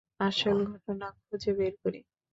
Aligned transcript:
আসল 0.21 0.57
ঘটনা 0.71 1.07
খুঁজে 1.19 1.51
বের 1.57 1.73
করি! 1.83 1.99